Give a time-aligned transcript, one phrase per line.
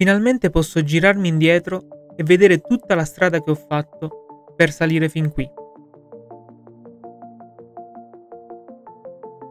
[0.00, 5.30] Finalmente posso girarmi indietro e vedere tutta la strada che ho fatto per salire fin
[5.30, 5.46] qui.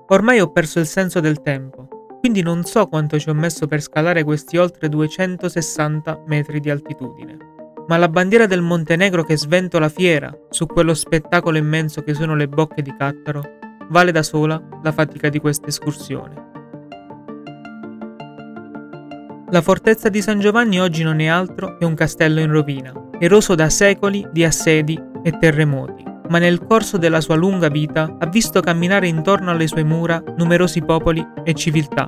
[0.08, 3.80] Ormai ho perso il senso del tempo, quindi non so quanto ci ho messo per
[3.80, 7.38] scalare questi oltre 260 metri di altitudine.
[7.86, 12.48] Ma la bandiera del Montenegro che sventola fiera su quello spettacolo immenso che sono le
[12.48, 13.44] bocche di Cattaro
[13.90, 16.49] vale da sola la fatica di questa escursione.
[19.52, 23.56] La fortezza di San Giovanni oggi non è altro che un castello in rovina, eroso
[23.56, 28.62] da secoli di assedi e terremoti ma nel corso della sua lunga vita ha visto
[28.62, 32.08] camminare intorno alle sue mura numerosi popoli e civiltà.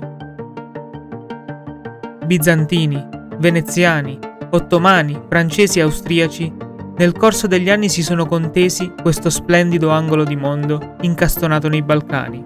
[2.26, 3.04] Bizantini,
[3.40, 4.18] veneziani,
[4.52, 6.54] ottomani, francesi e austriaci,
[6.98, 12.44] nel corso degli anni si sono contesi questo splendido angolo di mondo incastonato nei Balcani.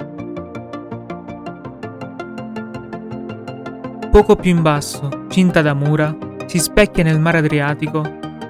[4.16, 6.16] Poco più in basso, cinta da mura,
[6.46, 8.02] si specchia nel mare Adriatico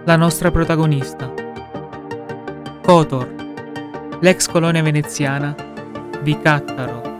[0.03, 1.33] la nostra protagonista,
[2.83, 3.33] Kotor,
[4.19, 5.55] l'ex colonia veneziana
[6.21, 7.14] di Cattaro.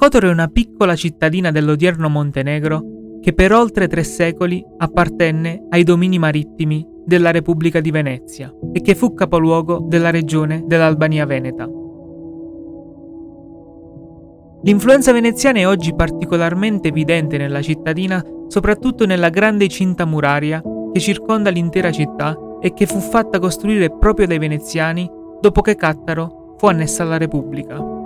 [0.00, 6.18] Kotor è una piccola cittadina dell'odierno Montenegro che per oltre tre secoli appartenne ai domini
[6.18, 11.68] marittimi della Repubblica di Venezia e che fu capoluogo della regione dell'Albania Veneta.
[14.62, 20.62] L'influenza veneziana è oggi particolarmente evidente nella cittadina, soprattutto nella grande cinta muraria
[20.94, 25.06] che circonda l'intera città e che fu fatta costruire proprio dai veneziani
[25.42, 27.98] dopo che Cattaro fu annessa alla Repubblica.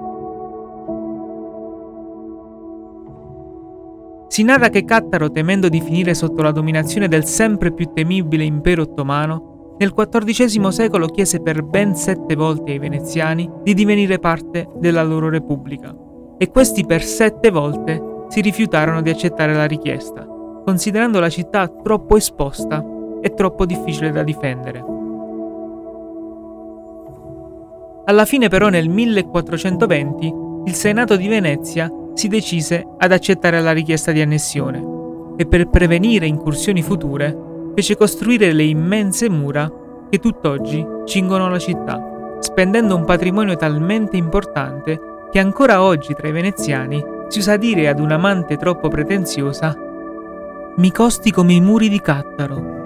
[4.34, 8.82] Si narra che Cattaro, temendo di finire sotto la dominazione del sempre più temibile impero
[8.82, 15.04] ottomano, nel XIV secolo chiese per ben sette volte ai veneziani di divenire parte della
[15.04, 15.96] loro repubblica,
[16.36, 20.26] e questi per sette volte si rifiutarono di accettare la richiesta,
[20.64, 22.84] considerando la città troppo esposta
[23.20, 24.84] e troppo difficile da difendere.
[28.06, 30.34] Alla fine però nel 1420
[30.64, 34.82] il Senato di Venezia si decise ad accettare la richiesta di annessione
[35.36, 37.36] e per prevenire incursioni future
[37.74, 39.70] fece costruire le immense mura
[40.08, 46.32] che tutt'oggi cingono la città, spendendo un patrimonio talmente importante che ancora oggi tra i
[46.32, 49.76] veneziani si usa dire ad un amante troppo pretenziosa
[50.76, 52.83] mi costi come i muri di Cattaro.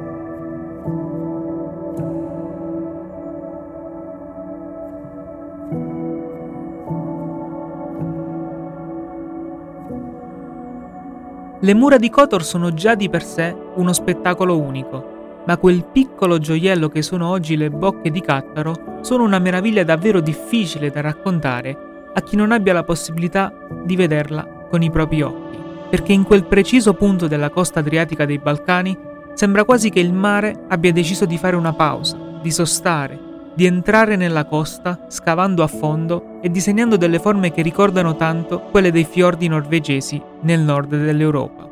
[11.61, 16.39] Le mura di Kotor sono già di per sé uno spettacolo unico, ma quel piccolo
[16.39, 22.11] gioiello che sono oggi le bocche di Cattaro sono una meraviglia davvero difficile da raccontare
[22.15, 23.53] a chi non abbia la possibilità
[23.85, 25.59] di vederla con i propri occhi,
[25.91, 28.97] perché in quel preciso punto della costa adriatica dei Balcani
[29.35, 33.19] sembra quasi che il mare abbia deciso di fare una pausa, di sostare,
[33.59, 38.93] di entrare nella costa scavando a fondo e disegnando delle forme che ricordano tanto quelle
[38.93, 41.69] dei fiordi norvegesi nel nord dell'Europa.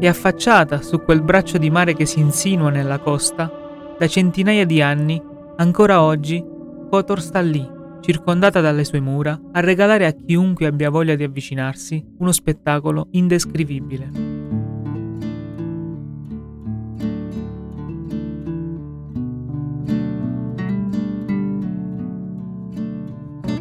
[0.00, 3.48] E affacciata su quel braccio di mare che si insinua nella costa,
[3.96, 5.22] da centinaia di anni,
[5.54, 6.44] ancora oggi,
[6.90, 7.64] Kotor sta lì,
[8.00, 14.35] circondata dalle sue mura, a regalare a chiunque abbia voglia di avvicinarsi uno spettacolo indescrivibile.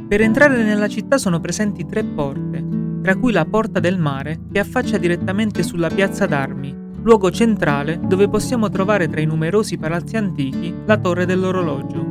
[0.08, 2.64] Per entrare nella città sono presenti tre porte,
[3.02, 8.30] tra cui la Porta del Mare che affaccia direttamente sulla Piazza d'Armi, luogo centrale dove
[8.30, 12.06] possiamo trovare tra i numerosi palazzi antichi la Torre dell'Orologio.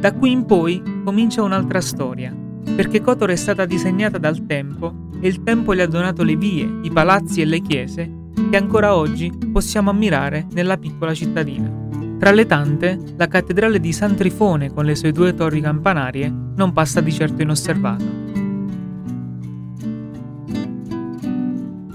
[0.00, 2.34] Da qui in poi comincia un'altra storia,
[2.76, 6.80] perché Kotor è stata disegnata dal tempo e il tempo le ha donato le vie,
[6.82, 12.03] i palazzi e le chiese che ancora oggi possiamo ammirare nella piccola cittadina.
[12.18, 16.72] Tra le tante, la cattedrale di San Trifone con le sue due torri campanarie non
[16.72, 18.04] passa di certo inosservata.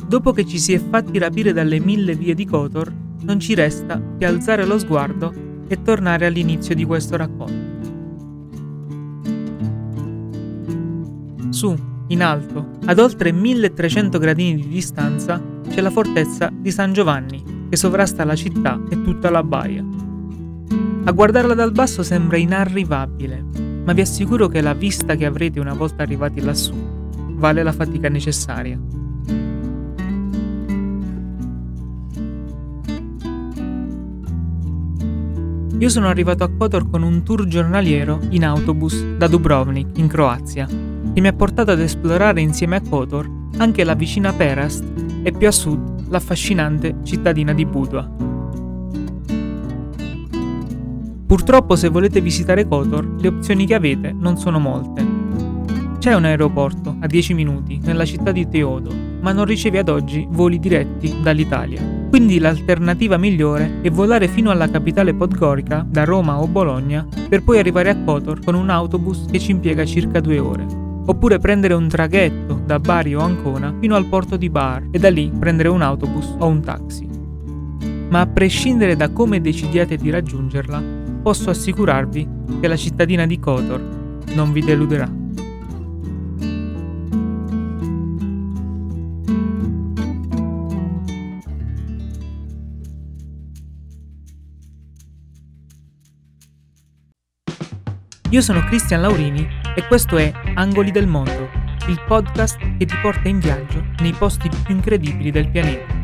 [0.08, 4.02] Dopo che ci si è fatti rapire dalle mille vie di Kotor, non ci resta
[4.18, 5.32] che alzare lo sguardo
[5.68, 7.78] e tornare all'inizio di questo racconto.
[11.50, 11.76] Su,
[12.08, 17.76] in alto, ad oltre 1300 gradini di distanza, c'è la fortezza di San Giovanni, che
[17.78, 19.86] sovrasta la città e tutta la baia.
[21.10, 23.44] A guardarla dal basso sembra inarrivabile,
[23.84, 26.76] ma vi assicuro che la vista che avrete una volta arrivati lassù
[27.32, 28.80] vale la fatica necessaria.
[35.80, 40.68] Io sono arrivato a Kotor con un tour giornaliero in autobus da Dubrovnik, in Croazia,
[40.68, 43.28] che mi ha portato ad esplorare insieme a Kotor
[43.58, 44.84] anche la vicina Perast
[45.24, 48.29] e più a sud l'affascinante cittadina di Budva.
[51.30, 55.06] Purtroppo se volete visitare Kotor le opzioni che avete non sono molte.
[56.00, 58.92] C'è un aeroporto a 10 minuti nella città di Teodo,
[59.22, 62.08] ma non riceve ad oggi voli diretti dall'Italia.
[62.10, 67.60] Quindi l'alternativa migliore è volare fino alla capitale podgorica, da Roma o Bologna, per poi
[67.60, 70.66] arrivare a Kotor con un autobus che ci impiega circa due ore.
[71.06, 75.12] Oppure prendere un traghetto da Bari o Ancona fino al porto di Bar e da
[75.12, 77.08] lì prendere un autobus o un taxi.
[78.10, 82.28] Ma a prescindere da come decidiate di raggiungerla, posso assicurarvi
[82.60, 83.80] che la cittadina di Kotor
[84.34, 85.08] non vi deluderà.
[98.32, 101.48] Io sono Cristian Laurini e questo è Angoli del Mondo,
[101.90, 105.99] il podcast che ti porta in viaggio nei posti più incredibili del pianeta.